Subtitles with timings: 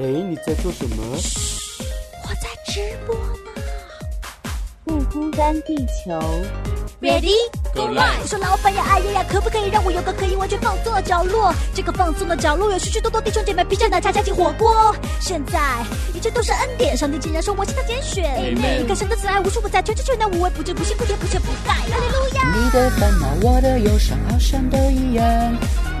[0.00, 0.96] 哎，你在做什么？
[2.22, 3.62] 我在直播呢。
[4.82, 6.18] 不孤单，地球。
[7.02, 7.34] Ready
[7.74, 11.52] Go live 我说老板呀，哎呀呀，可不可以让我有个可以完全放松的角落？
[11.74, 14.96] 这个放松的角落有许许多多弟兄姐妹披着奶茶加进火锅。
[15.20, 15.60] 现在
[16.14, 18.24] 一切都是恩典，上帝竟然说我是他拣选。
[18.38, 21.74] Amen 你看神的慈爱无处不在，全知全能无微不至，不辛不甜不缺不盖。
[21.74, 22.54] 哈利路亚。
[22.56, 25.26] 你的烦恼，我的忧伤，好像都一样。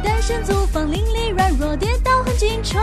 [0.02, 2.82] 单身租房，邻里软弱，跌倒很紧张。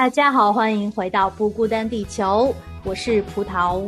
[0.00, 3.86] 大家好，欢迎回到不孤单地球，我是葡萄。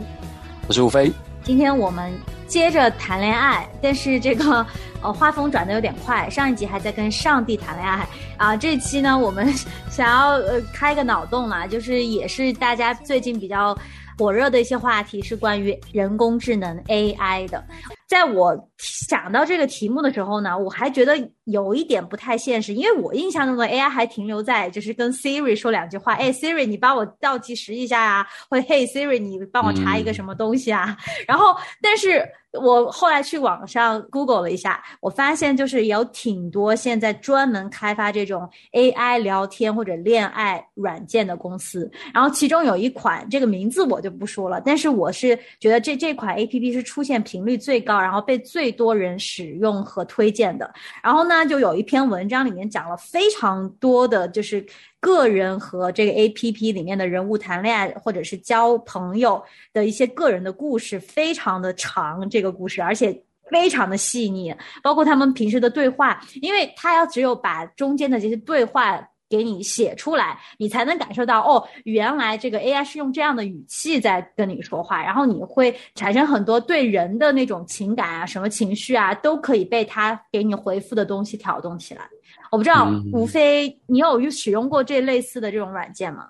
[0.68, 1.10] 我是吴飞，
[1.42, 2.12] 今天我们
[2.46, 4.66] 接着谈恋爱，但是这个
[5.00, 6.28] 呃画风转的有点快。
[6.28, 9.50] 上一集还在跟上帝谈恋爱啊，这期呢我们
[9.88, 13.74] 想要呃开个脑洞啦，就是也是大家最近比较
[14.18, 17.64] 火热的一些话题是关于人工智能 AI 的。
[18.08, 32.22] 在我想到这个题目的时候呢，我还觉得有一点不太现实，因为我印象中的 AI 还停留在就是跟 Siri 说两句话，哎，Siri 你帮我倒计时一下啊，或者嘿 Siri 你帮我查一个什么东西啊， 然后但是。
[32.60, 50.70] 我后来去网上 Google 了一下，我发现就是有挺多现在专门开发这种 AI 聊天或者恋爱软件的公司，然后其中有一款这个名字我就不说了，但是我是觉得这这款 APP 是出现频率最高，然后被最多人使用和推荐的。
[51.02, 54.64] 然后呢，就有一篇文章里面讲了非常多的就是
[55.02, 59.44] 个人和这个 APP 里面的人物谈恋爱或者是交朋友
[59.74, 63.22] 的一些个人的故事，非常的长这个故事，而且。
[63.50, 82.08] 非常的细腻，包括他们平时的对话，因为他要只有把中间的这些对话给你写出来，你才能感受到哦，原来这个 AI 是用这样的语气在跟你说话，然后你会产生很多对人的那种情感啊，什么情绪啊，都可以被他给你回复的东西挑动起来。
[82.52, 86.26] 我不知道嗯吴飞，你有使用过这类似的这种软件吗？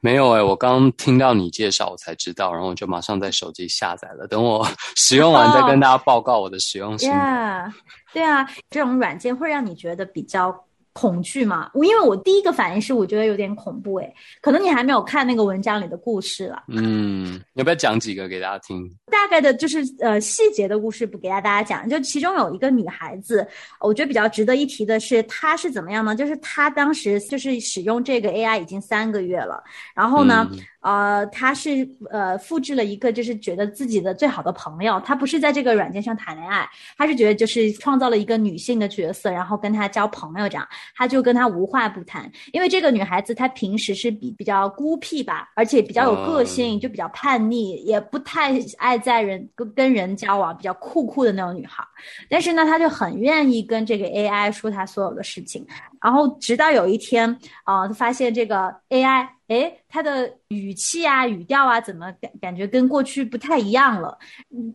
[0.00, 4.66] 没有哎、我刚听到你介绍我才知道，然后我就马上在手机下载了，等我
[4.96, 7.14] 使用完再跟大家报告我的使用心得。
[7.14, 7.72] Yeah，
[8.14, 11.70] 对啊，这种软件会让你觉得比较恐惧嘛？
[11.74, 16.64] 我因为我第一个反应是我觉得有点恐怖诶，可能你还没有看那个文章里的故事了。
[16.68, 18.88] 嗯，要不要讲几个给大家听？
[19.10, 23.46] 大概的就是呃细节的故事不给大家讲，就其中有一个女孩子，
[23.80, 26.14] 我觉得比较值得一提的是她是怎么样呢？
[26.16, 29.62] 就是她当时就是使用这个 AI 已经三个月了，
[29.94, 51.84] 然后呢，嗯呃，他是呃复制了一个就是觉得自己的最好的朋友，他不是在这个软件上谈恋爱，他是觉得就是创造了一个女性的角色，然后跟她交朋友这样，他就跟她无话不谈，因为这个女孩子她平时是比比较孤僻吧，而且比较有个性，就比较叛逆，也不太爱在人跟跟人交往，比较酷酷的那种女孩。
[52.28, 55.66] 但是呢，她就很愿意跟这个 AI 说她所有的事情。
[56.02, 57.30] 然后直到有一天，
[57.64, 64.18] 啊、她发现这个 AI，哎，他的语气啊、语调啊，怎么感感觉跟过去不太一样了？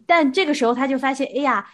[0.06, 1.68] 但这个时候他就发现，哎呀。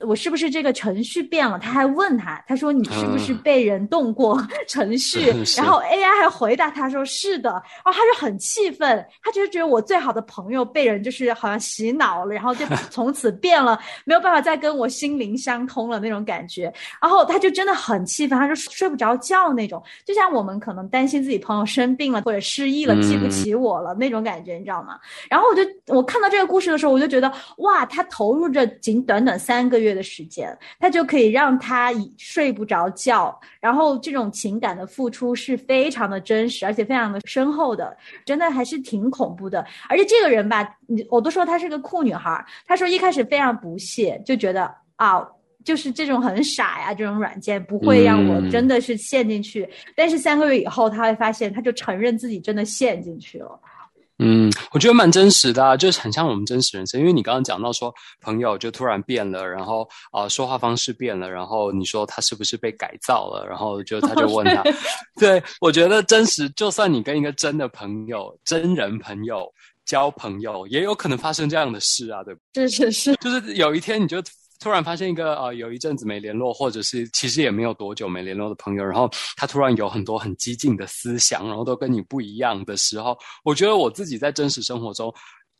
[0.00, 1.58] 我是不是这个程序变了？
[1.58, 5.30] 他还问他，他说你是不是被人动过 程序？
[5.34, 16.72] 嗯然后 AI 还回答他说是的，然后他就很气愤，他就是觉得我最好的朋友被人就是好像洗脑了，然后就 从此变了，没有办法再跟我心灵相通了那种感觉。
[17.00, 24.98] 然后他就真的很气愤，他就睡不着觉那种，就像我们可能担心自己朋友生病了或者失忆了，嗯记不起我了那种感觉，你知道吗？
[25.28, 25.62] 然后我就
[25.94, 39.64] 我看到这个故事的时候，我就觉得哇，他投入这仅短短三个月的时间，他就可以让他以睡不着觉，然后这种情感的付出是非常的真实，而且非常的深厚的，真的还是挺恐怖的。
[39.88, 45.26] 而且这个人吧，你我都说她是个酷女孩儿，她说一开始非常不屑，就觉得啊。
[45.64, 49.68] 就是这种很傻呀，这种软件不会让我嗯真的是陷进去。
[49.94, 53.60] 但是三个月以后，他会发现，他就承认自己真的陷进去了。
[54.20, 57.00] 嗯，我觉得蛮真实的、啊，就是很像我们真实人生。
[57.00, 64.62] 因为你刚刚讲到说朋友就突然变了，然后啊、呃说话方式变了，然后你说他是不是被改造了，然后就他就问他，
[65.20, 69.48] 对我觉得真实，就算你跟一个真的朋友、真人朋友
[69.84, 72.68] 交朋友，也有可能发生这样的事啊，对不对？
[72.68, 74.20] 是是是，就是有一天你就
[74.58, 85.12] 突然发现一个呃有一阵子没联络，或者是其实也没有多久没联络的朋友，然后他突然有很多很激进的思想，然后都跟你不一样的时候，我觉得我自己在真实生活中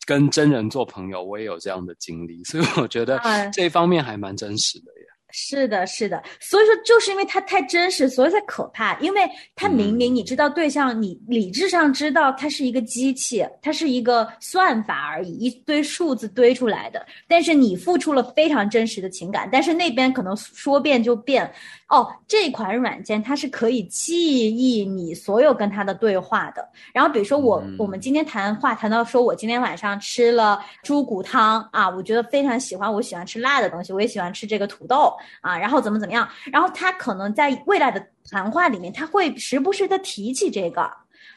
[0.07, 3.21] 跟真人做朋友，我也有这样的经历，所以我觉得
[3.53, 4.98] 这一方面还蛮真实的耶。
[5.31, 8.99] 是的，是的，所以说就是因为它太真实，所以才可怕。
[9.01, 9.21] 因为
[9.55, 17.07] 它明明你知道对象，你理智上知道它是一个机器，它是一个算法而已，一堆数字堆出来的。
[17.27, 21.53] 但是你付出了非常真实的情感，但是那边可能说变就变。
[21.89, 26.69] 哦，这款软件它是可以记忆你所有跟他的对话的。
[26.93, 40.87] 然后比如说我我们今天谈话谈到说我今天晚上吃了猪骨汤啊，我觉得非常喜欢，我喜欢吃辣的东西，我也喜欢吃这个土豆啊，然后怎么怎么样，然后他可能在未来的谈话里面他会时不时的提起这个，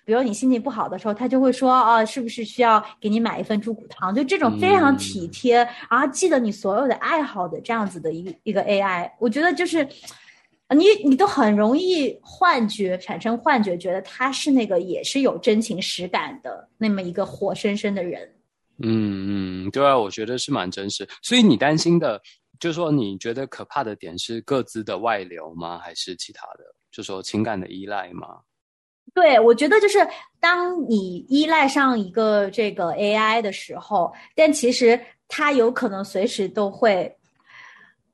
[0.03, 4.13] 比如你心情不好的时候，他就会说哦，是不是需要给你买一份猪骨汤？
[4.13, 9.88] 就这种非常体贴，然后记得你所有的爱好的这样子的一个一个 AI，我觉得就是。
[10.73, 18.21] 你你都很容易幻觉产生幻觉，觉得他是那个也是有真情实感的那么一个活生生的人。
[18.81, 21.06] 嗯嗯，对啊，我觉得是蛮真实。
[21.21, 22.21] 所以你担心的，
[22.57, 25.77] 就是说你觉得可怕的点是各自的外流吗？
[25.77, 26.63] 还是其他的？
[26.89, 28.39] 就说情感的依赖吗？
[29.13, 30.00] 对，我觉得就是
[30.39, 34.97] 当你依赖上一个这个 AI 的时候，但其实
[35.27, 37.13] 它有可能随时都会，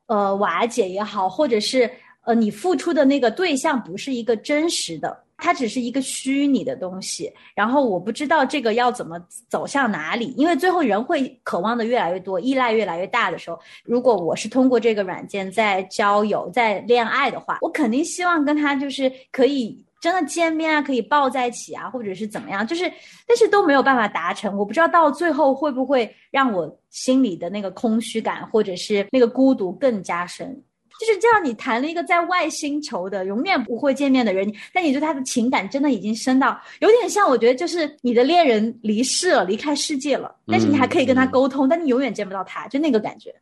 [0.07, 1.87] 呃，瓦解也好，或者是。
[2.27, 7.31] 呃，你付出的那个对象不是一个真实的，它只是一个虚拟的东西。
[7.55, 22.91] 然后我不知道这个要怎么走向哪里，因为最后人会渴望的越来越多，依赖越来越大的时候，如果我是通过这个软件在交友、在恋爱的话，我肯定希望跟他就是可以真的见面啊，可以抱在一起啊，或者是怎么样，就是
[23.25, 24.57] 但是都没有办法达成。
[24.57, 30.61] 我不知道到最后会不会让我心里的那个空虚感或者是那个孤独更加深。
[30.99, 43.33] 就是这样，你谈了一个在外星球的永远不会见面的人，但你对他的情感真的已经深到有点像，我觉得就是你的恋人离世了，离开世界了，但是你还可以跟他沟通，但你永远见不到他，就那个感觉。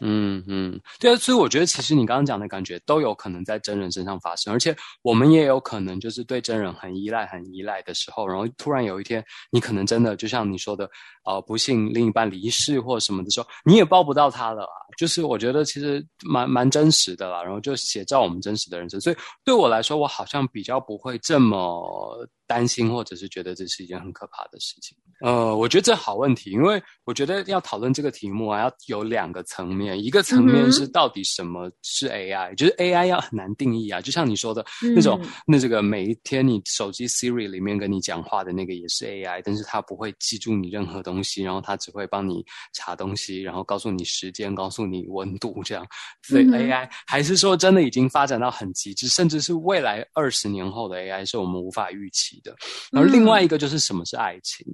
[0.00, 10.88] 嗯嗯，对啊，所以我觉得其实你刚刚讲的感觉都有可能在真人身上发生，而且我们也有可能就是对真人很依赖、很依赖的时候，然后突然有一天你可能真的就像你说的，
[11.24, 14.74] 呃，不幸另一半离世或什么的时候，你也抱不到他了啊。
[14.98, 22.28] 就是我觉得其实蛮蛮真实的啦，然后就写照我们真实的人生，所以对我来说，我好像比较不会这么。
[22.46, 24.96] 担心，或者是觉得这是一件很可怕的事情。
[25.20, 30.02] 呃，我觉得这好问题，因为我觉得要讨论这个题目啊，要有两个层面。
[30.02, 34.00] 一个层面是到底什么是 AI，就是 AI 要很难定义啊。
[34.00, 34.64] 就像你说的
[34.96, 42.44] 那种，那这个每一天你手机 Siri 里面跟你讲话的那个也是 AI，但是它不会记住你任何东西，然后它只会帮你
[42.74, 45.86] 查东西，然后告诉你时间，告诉你温度这样。
[46.22, 52.31] 所以 AI 还是说真的已经发展到很极致，甚至是未来二十年后的 AI 是我们无法预期。
[52.40, 52.54] 的，
[52.90, 54.66] 然后另外一个就是什么是爱情？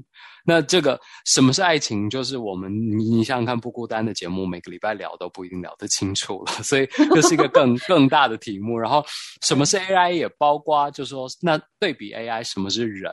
[0.45, 2.09] 那这个什么是爱情？
[2.09, 8.79] 就是我们你你想想看，不孤单的节目每个礼拜聊都不一定聊得清楚了，所以这是一个更 更大的题目。
[8.79, 9.05] 然后
[9.43, 13.13] 什么是 AI 也包括，就是说那对比 AI 什么是人？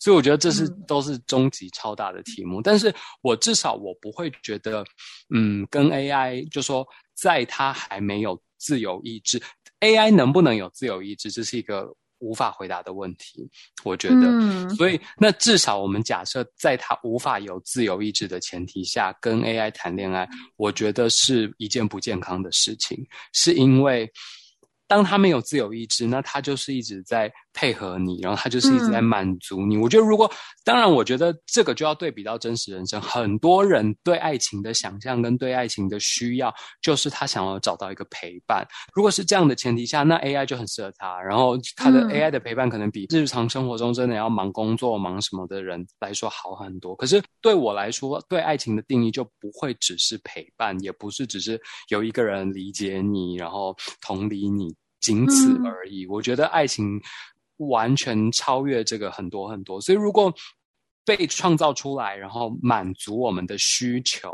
[0.00, 2.62] 所以我觉得这是都是终极超大的题目。
[2.62, 4.82] 但是我至少我不会觉得，
[5.34, 9.38] 嗯，跟 AI 就说在它还没有自由意志
[9.80, 11.30] ，AI 能不能有自由意志？
[11.30, 11.94] 这是一个。
[12.20, 13.48] 无法回答的问题，
[13.82, 22.96] 我觉得，所以那至少我们假设，在他无法有自由意志的前提下，跟 AI 谈恋爱，我觉得是一件不健康的事情，
[23.32, 24.10] 是因为。
[24.90, 29.76] 当他没有自由意志，那他就是一直在配合你，然后他就是一直在满足你。
[29.76, 30.28] 我觉得，如果
[30.64, 33.00] 当然，我觉得这个就要对比到真实人生。
[33.00, 38.66] 很多人对爱情的想象跟对爱情的需要，就是他想要找到一个陪伴。
[38.92, 41.22] 如果是这样的前提下，那 AI 就很适合他。
[41.22, 46.96] 然后他的 AI 的陪伴可能比日常生活中真的要忙工作、忙什么的人来说好很多。
[46.96, 54.74] 可是对我来说，对爱情的定义就不会只是陪伴，也不是只是有一个人理解你，然后同理你。
[55.00, 56.06] 仅此而已。
[56.06, 57.00] 我觉得爱情
[57.56, 59.80] 完全超越这个很多很多。
[59.80, 60.32] 所以，如果
[61.04, 64.32] 被创造出来，然后满足我们的需求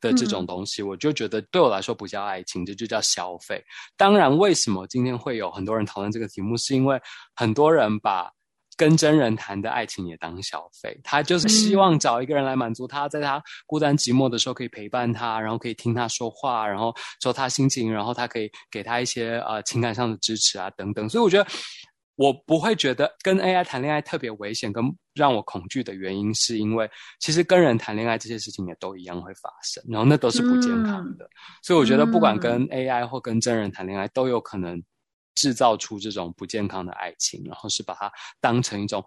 [0.00, 3.64] 的这种东西，我就觉得对我来说不叫爱情，这就叫消费。
[3.96, 7.00] 当然，为什么今天会有很多人讨论这个题目，是因为
[7.34, 8.32] 很多人把。
[8.78, 21.08] 跟真人谈的爱情也当消费，他就是希望找一个人来满足他，在他孤单寂寞的时候可以陪伴他，然后可以听他说话，然后说他心情，然后他可以给他一些呃情感上的支持啊等等。
[21.08, 21.50] 所以我觉得
[22.14, 31.28] 我不会觉得跟 AI 谈恋爱特别危险，跟让我恐惧的原因，是因为其实跟人谈恋爱这些事情也都一样会发生，然后那都是不健康的。
[31.64, 34.80] 所以我觉得不管跟 AI 或跟真人谈恋爱，都有可能
[35.38, 39.04] 制造出这种不健康的爱情，然后是把它当成一种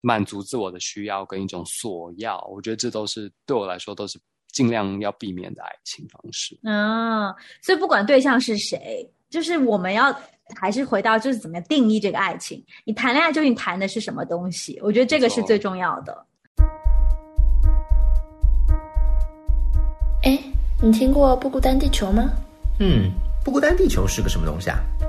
[0.00, 2.40] 满足自我的需要跟一种索要。
[2.50, 4.18] 我觉得这都是对我来说都是
[4.50, 6.58] 尽量要避免的爱情方式。
[6.62, 10.18] 嗯，所以不管对象是谁，就是我们要。
[10.56, 12.64] 还是回到就是怎么样定义这个爱情？
[12.86, 14.80] 你谈恋爱究竟谈的是什么东西？
[14.82, 16.26] 我觉得这个是最重要的。
[20.22, 20.42] 哎，
[20.82, 22.30] 你听过不孤单地球吗？
[22.80, 23.12] 嗯，
[23.44, 24.78] 不孤单地球是个什么东西啊？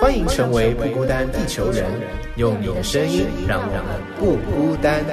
[0.00, 1.84] 欢迎成为不孤单地球人，
[2.36, 3.82] 用你的声音让我们
[4.16, 5.04] 不孤单。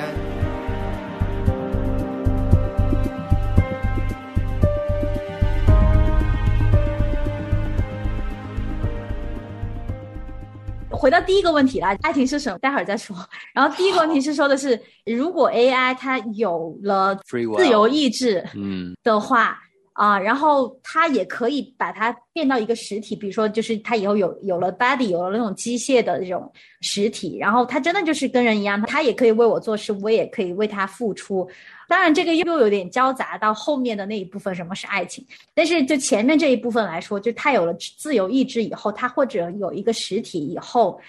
[10.91, 12.57] 回到第一个问题啦，爱情是什么？
[12.59, 13.15] 待会儿再说。
[13.53, 19.59] 然后第一个问题是说的是，如果 AI 它有了自由意志，嗯的话
[19.95, 31.49] 啊，然后它也可以把它变到一个实体，比如说就是它以后有有了 body，有了那种机械的这种实体，然后它真的就是跟人一样，它也可以为我做事，我也可以为它付出。
[31.87, 35.25] 当然，这个又有点交杂到后面的那一部分，什么是爱情？
[35.53, 40.99] 但是就前面这一部分来说，就他有了自由意志以后，他或者有一个实体以后，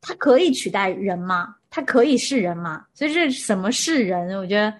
[0.00, 1.54] 他可以取代人吗？
[1.70, 2.84] 他可以是人吗？
[2.92, 4.36] 所以这什么是人？
[4.38, 4.74] 我觉得，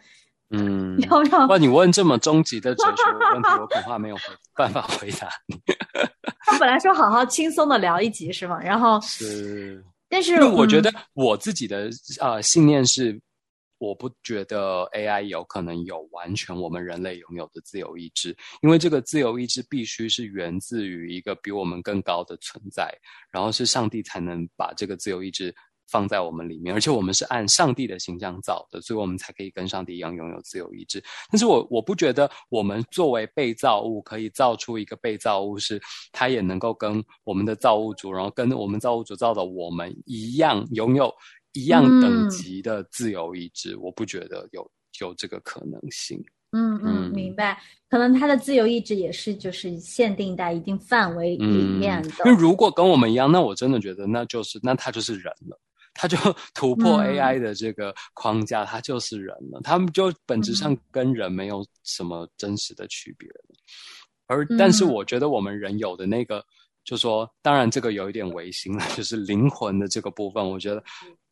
[0.50, 4.16] 嗯，要让哇，你问这么终极的哲学问题，我恐怕没有
[4.54, 5.60] 办法回答你。
[6.46, 8.60] 他本来说好好轻松的聊一集是吗？
[8.60, 13.20] 然后 是，但是我觉得我自己的呃信念是。
[13.78, 22.90] 我不觉得 AI 有可能有完全我们人类拥有的自由意志，因为这个自由意志必须是源自于一个比我们更高的存在，
[23.30, 25.54] 然后是上帝才能把这个自由意志
[25.88, 31.02] 放在我们里面，而且我们是按上帝的形象造的，所以我们才可以跟上帝一样拥有自由意志。
[31.30, 35.80] 但是我我不觉得我们作为被造物可以造出一个被造物，是
[36.12, 41.12] 它也能够跟我们的造物主，然后跟我们造物主造的我们一样拥有。
[41.52, 46.22] 一样等级的自由意志，我不觉得有有这个可能性。
[46.52, 47.58] 嗯嗯，明白。
[47.88, 52.10] 可能他的自由意志也是就是限定在一定范围里面的。
[52.26, 55.58] 因为如果跟我们一样，那我真的觉得那就是那他就是人了，
[55.96, 56.16] 他就
[56.54, 59.60] 突破 AI 的这个框架，他就是人了。
[59.62, 63.28] 他们就本质上跟人没有什么真实的区别。
[64.26, 66.44] 而但是我觉得我们人有的那个。
[66.86, 70.80] 就说，当然这个有一点违心了，就是灵魂的这个部分，我觉得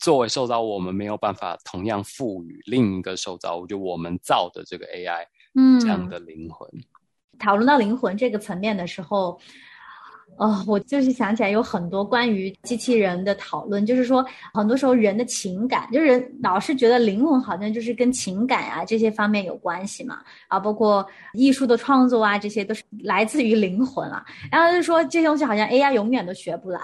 [0.00, 6.68] 作为受造物，我们没有办法同样赋予另一个受造物，就我们造的这个 AI，嗯，这样的灵魂。
[7.38, 9.40] 讨论到灵魂这个层面的时候。
[10.36, 24.24] 哦，我就是想起来有很多关于机器人的讨论，就是说很多时候人的情感，就是人老是觉得灵魂好像就是跟情感啊这些方面有关系嘛，啊，包括艺术的创作啊，这些都是来自于灵魂啊。
[24.50, 26.80] 然后就说这东西好像 AI 永远都学不来，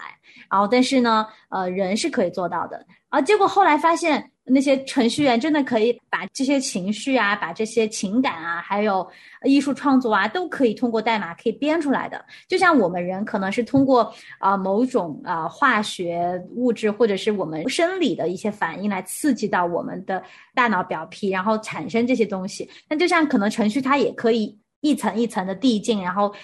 [0.51, 2.85] 然后但是呢，呃，人是可以做到的。
[3.09, 4.31] 啊，结果后来发现。
[4.45, 9.09] 那些程序员真的可以把这些情绪啊，把这些情感啊，还有
[9.45, 12.25] 艺术创作啊，都可以通过代码可以编出来的。
[12.49, 20.23] 就像我们人可能是通过啊某种啊化学物质或者是我们生理的一些反应来刺激到我们的
[20.55, 22.69] 大脑表皮，然后产生这些东西。
[22.89, 26.35] 那就像可能程序它也可以一层一层的递进，然后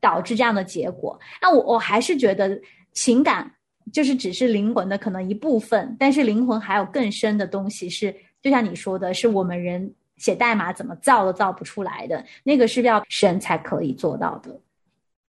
[0.00, 1.16] 导致这样的结果。
[1.40, 2.60] 那我我还是觉得
[2.92, 3.48] 情感。
[3.92, 14.60] 就是只是灵魂的可能一部分，但是灵魂还有更深的东西，是就像你说的，是我们人写代码怎么造都造不出来的，那个是要神才可以做到的。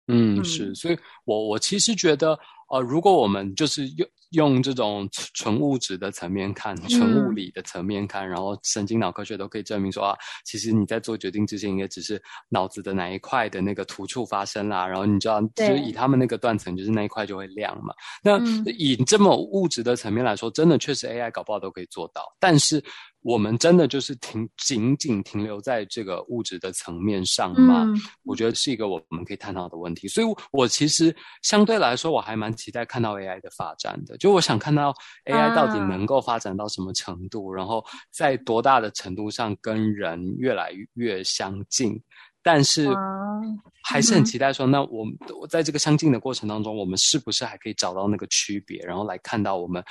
[0.08, 2.38] 嗯，是，所以我我其实觉得，
[2.70, 4.08] 呃，如果我们就是用。
[4.30, 17.94] 用这种纯物质的层面看，纯物理的层面看，然后神经脑科学都可以证明说啊，其实你在做决定之前，也只是脑子的哪一块的那个突触发生啦，然后你知道，就是以他们那个断层，就是那一块就会亮嘛。
[18.24, 18.36] 那
[18.72, 22.24] 以这么物质的层面来说，真的确实 AI 搞不好都可以做到。
[22.40, 22.82] 但是
[23.24, 27.84] 我们真的就是停仅仅停留在这个物质的层面上吗？
[27.86, 30.06] 嗯我觉得是一个我们可以探讨的问题。
[30.06, 34.16] 所以我，我其实相对来说，我还蛮期待看到 AI 的发展的。
[34.18, 41.98] 就我想看到 AI 到底啊能够发展到什么程度，然后在多大的程度上跟人越来越相近。
[42.42, 42.94] 但是啊
[43.82, 49.82] 还是很期待说，那我们我在这个相近的过程当中，我们是不是还可以找到那个区别，然后来看到我们，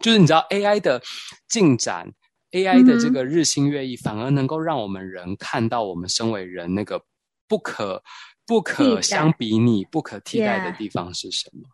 [0.00, 1.00] 就是你知道 AI 的
[1.48, 2.08] 进展
[2.54, 7.04] ，AI 的这个日新月异，反而能够让我们人看到我们身为人那个
[7.46, 8.02] 不可
[8.46, 11.68] 不可相比拟、不可替代的地方是什么？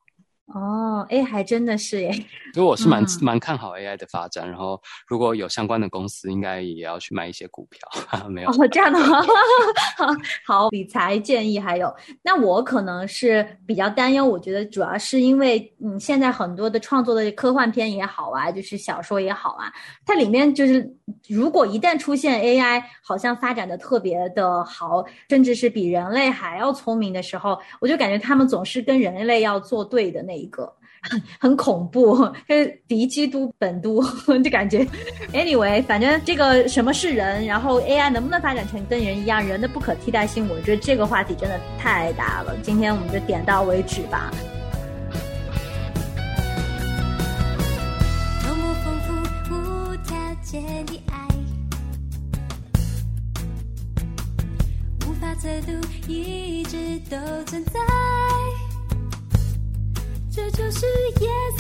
[0.53, 2.13] 哦，哎，还真的是耶。
[2.53, 7.89] 所以我是蛮、嗯蛮看好 AI 的发展，然后如果有相关的公司，应该也要去买一些股票。
[8.29, 9.23] 没有，哦，这样的吗？
[10.45, 19.73] 好，理财建议还有，那我可能是比较担忧，我觉得主要是因为，嗯，现在很多的创作的科幻片也好啊，就是小说也好啊，
[20.05, 20.93] 它里面就是
[21.29, 30.73] 如果一旦出现 AI 好像发展的特别的好，甚至是比人类还要聪明的时候，我就感觉他们总是跟人类要作对的那一个。
[31.41, 34.03] 很恐怖，就是敌基督本都，
[34.45, 34.87] 就感觉。
[35.33, 42.55] Anyway，反正这个什么是人，然后 AI 能不能发展成跟人一样，人的不可替代性，我觉得这个话题真的太大了。
[42.63, 44.31] 今天我们就点到为止吧。
[48.43, 49.15] 多么丰富
[49.55, 49.97] 无，
[55.15, 55.73] 法测度，
[56.07, 56.77] 一直
[57.09, 57.81] 都存在。
[60.41, 60.87] 这就是
[61.21, 61.29] 耶
[61.59, 61.60] 稣。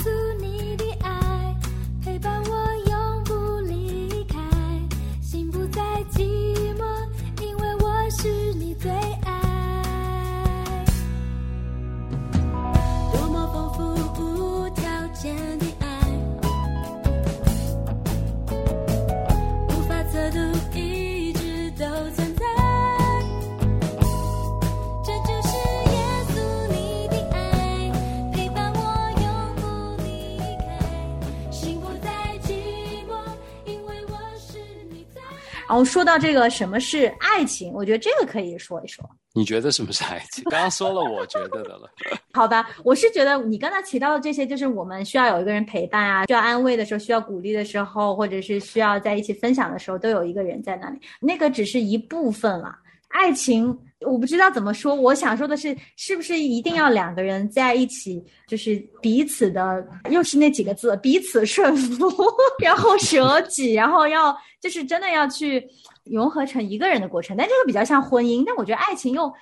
[35.80, 39.08] 后说到这个什么是爱情，我觉得这个可以说一说。
[39.32, 40.44] 你觉得什么是爱情？
[40.50, 41.90] 刚刚说了我觉得的了。
[42.34, 51.00] 好吧，我是觉得你刚才提到的这些，就是我们需要有一个人陪伴啊，需要安慰的时候，需要鼓励的时候，或者是需要在一起分享的时候，都有一个人在那里。
[51.20, 52.76] 那个只是一部分了。
[53.08, 54.94] 爱情，我不知道怎么说。
[54.94, 62.10] 我想说的是，是不是一定要两个人在一起，就是彼此的，又是那几个字，彼此顺服，
[62.62, 65.68] 然后舍己，然后要就是真的要去
[66.04, 67.36] 融合成一个人的过程。
[67.36, 69.32] 但这个比较像婚姻，但我觉得爱情又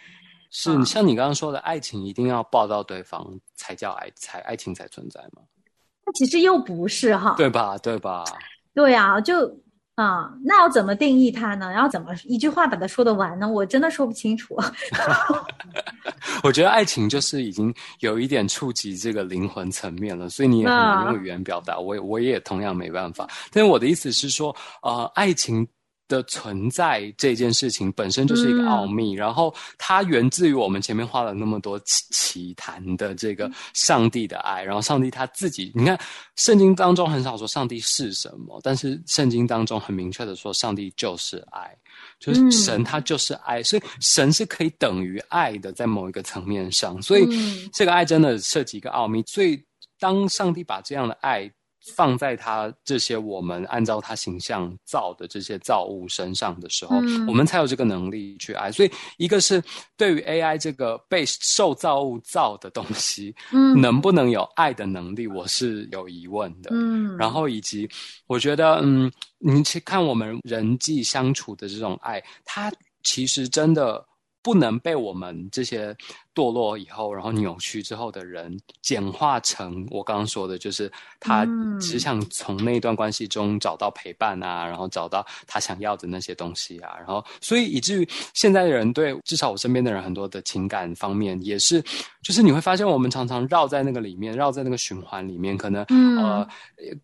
[0.50, 5.42] 是你像你刚刚说的，爱情一定要抱到对方才叫爱，才爱情才存在吗？
[6.04, 7.34] 那其实又不是哈。
[7.36, 7.76] 对吧？
[7.78, 8.24] 对吧？
[8.74, 9.46] 对啊，就
[9.98, 11.72] 啊，那要怎么定义它呢？
[11.72, 13.48] 要怎么一句话把它说得完呢？
[13.48, 14.56] 我真的说不清楚。
[16.44, 21.76] 我觉得爱情就是已经有一点触及这个灵魂层面了，所以你也很难用语言表达。
[21.80, 23.28] 我也我也同样没办法。
[23.50, 25.66] 但是我的意思是说，呃，爱情。
[26.08, 35.98] 的存在这件事情本身就是一个奥秘，然后它源自于我们前面花了那么多奇奇谈的这个上帝的爱，然后上帝他自己，你看
[36.36, 41.76] 圣经当中很少说上帝是什么，但是圣经当中很明确的说上帝就是爱，
[42.18, 47.28] 就是神他就是爱，所以神是可以等于爱的，在某一个层面上，所以
[47.72, 49.62] 这个爱真的涉及一个奥秘，所以
[49.98, 51.50] 当上帝把这样的爱。
[51.94, 58.70] 放在他这些我们按照他形象造的这些造物身上的时候，嗯我们才有这个能力去爱。
[58.70, 59.62] 所以，一个是
[59.96, 66.70] 对于 AI 这个被受造物造的东西，嗯能不能有爱的能力，我是有疑问的。
[66.72, 67.88] 嗯，然后以及
[68.26, 72.72] 我觉得，嗯，你去看我们人际相处的这种爱，它
[73.02, 74.04] 其实真的。
[74.42, 75.94] 不能被我们这些
[76.34, 81.46] 堕落以后，然后扭曲之后的人简化成我刚刚说的，就是他
[81.80, 91.82] 只想从那一段关系中找到陪伴啊，然后找到他想要的那些东西啊，然后所以以至于现在的人对至少我身边的人很多的情感方面也是，
[92.22, 96.48] 就是你会发现我们常常绕在那个里面，绕在那个循环里面，可能、嗯、呃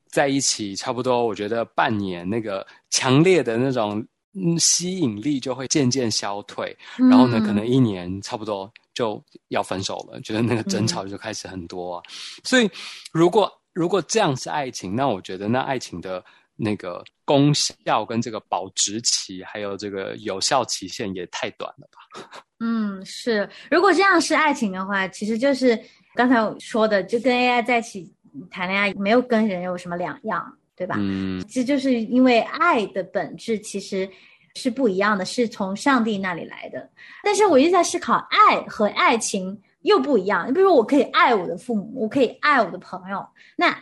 [0.06, 4.06] 在一起差不多，我觉得半年那个强烈的那种。
[4.34, 12.02] 嗯，吸引力就会渐渐消退，然后呢，可能一年差不多就要分手了，觉得那个争吵就开始很多、啊。
[12.42, 12.68] 所以，
[13.12, 16.24] 如果如果这样是爱情，那我觉得那爱情的
[16.56, 22.42] 那个功效跟这个保质期，还有这个有效期限也太短了吧？
[22.58, 23.48] 嗯，是。
[23.70, 25.80] 如果这样是爱情的话，其实就是
[26.14, 28.12] 刚才我说的，就跟 AI 在一起
[28.50, 30.58] 谈恋爱，没有跟人有什么两样。
[30.76, 30.96] 对吧？
[30.98, 34.08] 嗯，这就是因为爱的本质其实
[34.56, 36.88] 是不一样的，是从上帝那里来的。
[37.22, 40.48] 但是我一直在思考，爱和爱情又不一样。
[40.48, 43.76] 你比如说，我可以爱我的父母，我可以爱我的朋友，那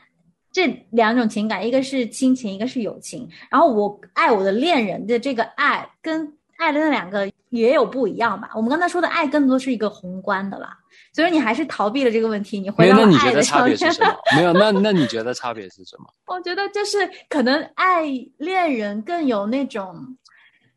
[0.50, 3.28] 这两种情感，一个是亲情，一个是友情。
[3.50, 8.50] 然后我爱我的恋人的这个爱，跟爱的那两个也有不一样吧？
[8.54, 10.78] 我们刚才说的爱更多是一个宏观的啦。
[11.14, 13.76] 所以你还是逃避了这个问题，你回到那你觉得爱的上面。
[13.76, 14.14] 差别是什么？
[14.34, 16.06] 没有，那那你觉得差别是什么？
[16.34, 16.98] 我觉得就是
[17.28, 18.04] 可能爱
[18.38, 19.94] 恋人更有那种，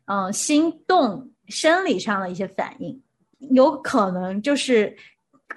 [0.06, 3.00] 嗯、心动生理上的一些反应，
[3.50, 4.94] 有可能就是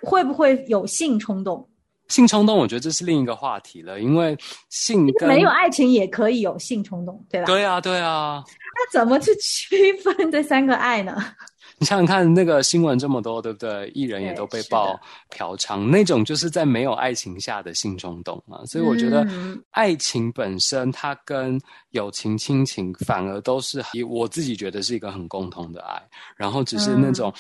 [0.02, 1.68] 会不会有性冲动？
[2.08, 4.36] 性冲动，我觉得这是另一个话题了，因为
[4.70, 7.46] 性没有爱情也可以有性冲动，对吧？
[7.46, 8.44] 对啊，对啊。
[8.80, 11.14] 那怎么去区分这三个爱呢？
[11.78, 13.90] 你想想看，那个新闻这么多，对不对？
[13.94, 18.66] 艺人也都被是的爆嫖娼，那种就是在没有爱情下的性冲动嘛。
[18.66, 21.60] 所以我觉得嗯，爱情本身它跟
[21.92, 26.02] 友情、亲情反而都是以我自己觉得是一个很共同的爱，
[26.36, 27.34] 然后只是那种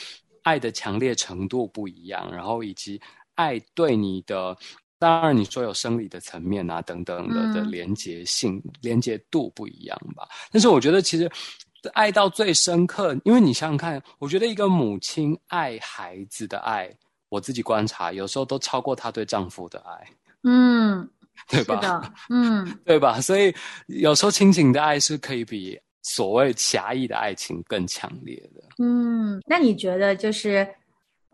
[0.43, 3.01] 爱的强烈程度不一样，然后以及
[3.35, 4.55] 爱对你的。
[4.99, 10.27] 当然，你说有生理的层面啊，等等的的嗯连结性、连结度不一样吧。
[10.51, 11.31] 但是我觉得其实
[11.93, 16.93] 爱到最深刻，因为你想想看，我觉得一个母亲爱孩子的爱，
[17.29, 20.07] 我自己观察，有时候都超过她对丈夫的爱，
[20.43, 21.09] 嗯，
[21.47, 22.13] 对吧？
[22.29, 23.21] 嗯， 对吧？
[23.21, 23.55] 所以
[23.87, 28.61] 有时候亲情的爱是可以比所谓狭义的爱情更强烈的。
[28.83, 30.67] 嗯，那你觉得就是，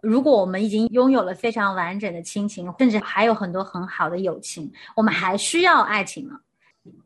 [0.05, 6.39] 如果我们已经拥有了非常完整的亲情，甚至还有很多很好的友情，我们还需要爱情吗？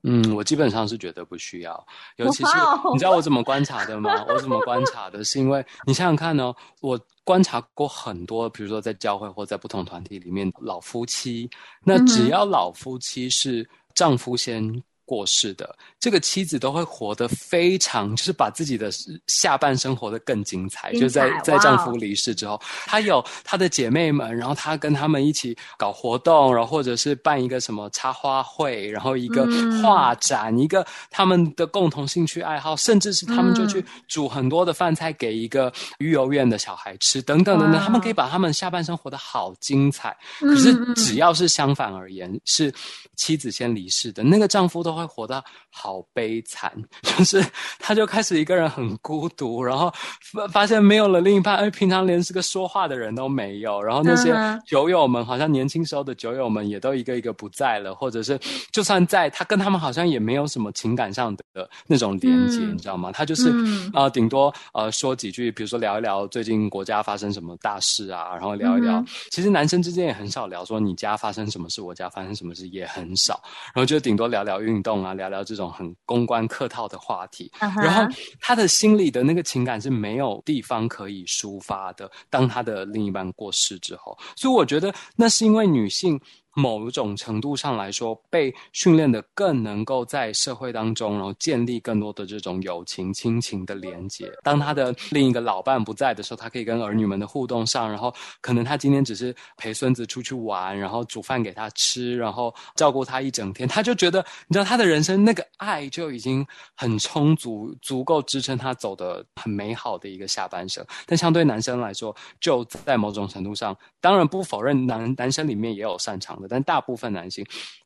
[0.04, 2.52] 嗯，我基本上是觉得不需要，尤其是
[2.92, 4.26] 你知道我怎么观察的吗？
[4.28, 5.24] 我怎么观察的？
[5.24, 11.50] 是因为你想想看呢、我观察过很多，比如说在教会或在不同团体里面，老夫妻，
[11.86, 14.62] 那只要老夫妻是丈夫先
[15.10, 18.92] 过世的，这个妻子都会活得非常，就是把自己的
[19.26, 29.80] 下半生活得更精彩，精就在在丈夫离世之后，她有她的姐妹们，然后她跟她们一起搞活动，然后或者是办一个什么插花会，然后一个嗯。
[29.82, 33.86] 画展，一个他们的共同兴趣爱好，甚至是他们就去嗯。
[34.10, 40.16] 煮很多的饭菜给一个育幼院的小孩吃，等等等等，哇他们可以把他们下半生活得好精彩。
[40.42, 40.50] 嗯。
[40.50, 42.74] 可是只要是相反而言，是
[43.16, 47.44] 妻子先离世的那个丈夫都会活得好悲惨， 就是
[47.80, 49.92] 他就开始一个人很孤独，然后
[50.34, 54.34] 发发现没有了另一半，哎，平常连是个说话的人都没有，然后那些
[54.66, 58.40] 酒友们好像年轻时候的酒友们也都一个一个不在了，或者是
[58.72, 62.74] 就算在，他跟他们好像也没有什么情感上的那种连接，嗯。
[62.74, 63.12] 你知道吗？
[63.12, 63.90] 他就是嗯。
[63.94, 69.00] 呃，顶多呃说几句，比如说聊一聊最近国家发生什么大事啊，然后聊一聊。
[69.00, 73.40] 嗯其实男生之间也很少聊说你家发生什么事，我家发生什么事也很少，
[73.74, 77.52] 然后就顶多聊聊运动啊，聊聊这种很公关客套的话题。
[77.60, 78.04] 然后
[78.40, 82.10] 他的心里的那个情感是没有地方可以抒发的。
[82.30, 86.20] 当他的另一半过世之后，所以我觉得那是因为女性。
[86.60, 94.30] 某种程度上来说，被训练的更能够在社会当中，然后建立更多的这种友情、亲情的连接。
[94.44, 106.46] 当他的另一个老伴不在的时候，他可以跟儿女们的互动上，然后可能他今天只是陪孙子出去玩，然后煮饭给他吃，然后照顾他一整天，他就觉得，你知道，他的人生那个爱就已经
[106.76, 110.86] 很充足，足够支撑他走的很美好的一个下半生。
[111.06, 117.46] 但相对男生来说，就在某种程度上，当然不否认男男生里面也有擅长的，但大部分男性。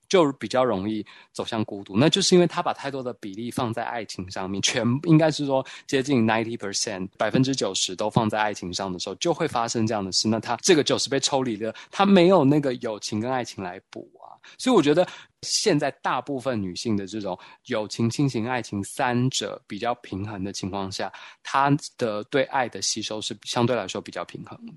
[0.09, 10.27] 就比较容易走向孤独，那就是因为他把太多的比例放在爱情上面，全应该是说接近 ninety percent 百分之九十都放在爱情上的时候，就会发生这样的事。
[10.27, 14.37] 那他这个九十被抽离了，他没有那个友情跟爱情来补啊。
[14.59, 15.07] 所以我觉得
[15.41, 24.73] 现在大部分女性的这种友情、亲情、爱情三者比较平衡的情况下，她的对爱的吸收是相对来说比较平衡的。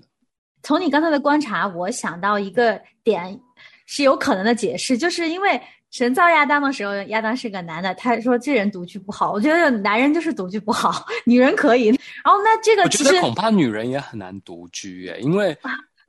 [0.63, 3.39] 从你刚才的观察，我想到一个点
[3.87, 9.31] 是有可能的解释，就是因为神造亚当的时候，亚当是个男的，他说这人独居不好。
[9.31, 11.87] 我觉得男人就是独居不好，女人可以。
[11.87, 15.57] 然后那这个我其实觉得恐怕女人也很难独居耶，因为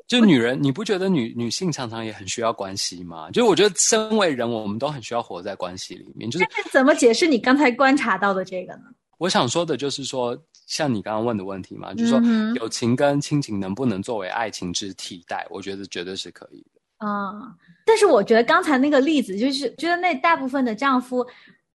[0.08, 3.30] 就女人，你不觉得女女性常常也很需要关系吗？
[3.30, 6.30] 就我觉得身为人，我们都很需要活在关系里面。
[6.30, 8.84] 就是怎么解释你刚才观察到的这个呢？
[9.18, 10.36] 我想说的就是说，
[10.66, 12.20] 像你刚刚问的问题嘛，就是说
[12.54, 15.46] 友情跟亲情能不能作为爱情之替代？
[15.50, 17.06] 我觉得绝对是可以的。
[17.06, 17.54] 啊、
[17.88, 21.26] 但是我觉得刚才那个例子，就是觉得那大部分的丈夫，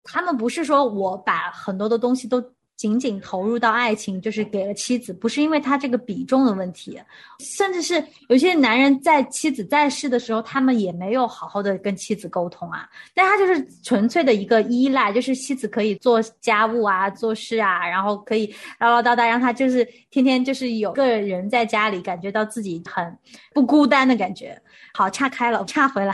[0.03, 2.39] 他们不是说我把很多的东西都
[2.75, 6.99] 仅仅投入到爱情，就是给了妻子，不是因为他这个比重的问题，
[7.39, 23.17] 甚至是有些男人在妻子在世的时候，他们也没有好好的跟妻子沟通啊，但他就是纯粹的一个依赖，就是妻子可以做家务啊、做事啊，然后可以唠唠叨叨，让他就是天天就是有个人在家里，感觉到自己很
[23.53, 24.61] 不孤单的感觉。
[24.95, 26.13] 好，岔开了，岔回来，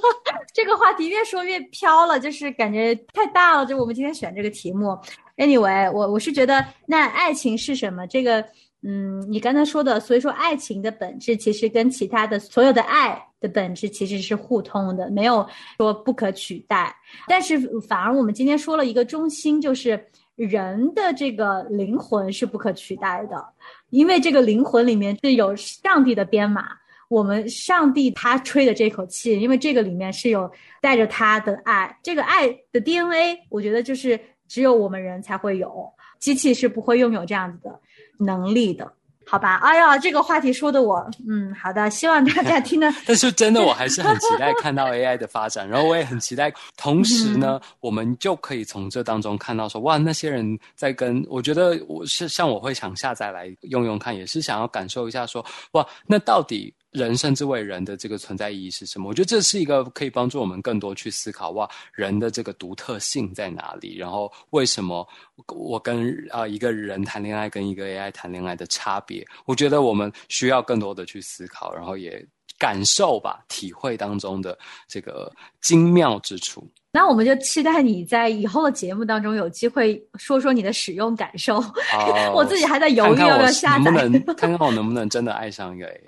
[0.54, 3.66] 这个话题越说越飘了，就是感觉太大了。
[3.66, 4.98] 就我们今天选这个题目
[5.36, 8.06] ，anyway，我我是觉得，那爱情是什么？
[8.06, 8.42] 这个，
[8.82, 16.96] 嗯，你刚才说的，所以说爱情的本质其实跟其他的所有的爱的本质其实是互通的，没有说不可取代。
[17.28, 20.02] 但是反而我们今天说了一个中心，就是
[20.34, 23.44] 人的这个灵魂是不可取代的，
[23.90, 26.64] 因为这个灵魂里面是有上帝的编码。
[27.08, 37.80] 我们上帝他吹的这口气，因为这个里面是有带着他的爱，这个爱的 DNA，我觉得就是只有我们人才会有，机器是不会拥有这样子的
[38.18, 38.90] 能力的，
[39.26, 39.56] 好吧？
[39.56, 42.92] 哎呀，这个话题说的我，嗯，好的，希望大家听的。
[43.06, 56.74] 但是真的，我还是很期待看到 AI 的发展，然后我也很期待， 同时呢，我们就可以从这当中看到说，哇，那些人在跟，我觉得我是像我会想下载来用用看，也是想要感受一下说，哇，那到底。
[56.94, 59.08] 人甚至为人的这个存在意义是什么？
[59.08, 63.96] 我觉得这是一个可以帮助我们更多去思考哇，人的这个独特性在哪里？
[63.96, 65.06] 然后为什么
[65.48, 69.26] 我跟啊一个人谈恋爱跟一个 AI 谈恋爱的差别？
[69.44, 72.24] 我觉得我们需要更多的去思考，然后也
[72.60, 76.64] 感受吧，体会当中的这个精妙之处。
[76.94, 81.62] 那我们就期待你在以后的节目当中有机会说说你的使用感受。
[82.32, 83.90] 我自己还在犹豫要不要下载，
[84.36, 85.98] 看看我能不能真的爱上一个 AI。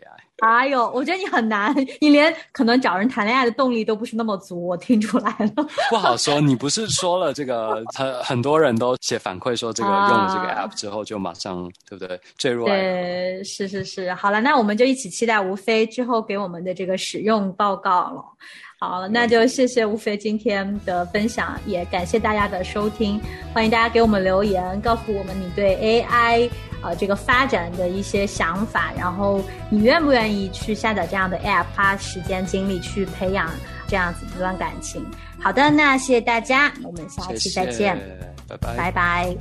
[0.41, 5.67] 哎呦，我觉得你很难，你连可能找人谈恋爱的动力都不是那么足，我听出来了。
[5.91, 12.21] 不好说，你不是说了这个，很很多人都写反馈说，这个用了这个 app 之后就马上，对不对？
[12.37, 14.13] 坠入爱对，是是是。
[14.15, 18.23] 好了，那我们就一起期待吴飞之后给我们的这个使用报告了。
[18.79, 23.19] 好，那就谢谢吴飞今天的分享，也感谢大家的收听。
[23.55, 26.51] 欢迎大家给我们留言，告诉我们你对 AI
[26.83, 33.51] 呃这个发展的一些想法，然后你愿不愿意去下载这样的 App，花时间精力去培养
[33.89, 35.03] 这样子一段感情。
[35.41, 37.97] 好的，那谢谢大家，我们下期再见，
[38.47, 39.37] 拜拜，拜拜。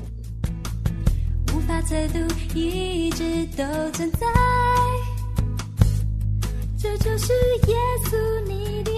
[1.54, 2.20] 无法测度，
[2.54, 4.26] 一直都存在。
[6.78, 7.34] 这就是
[7.68, 8.16] 耶稣
[8.48, 8.92] 你的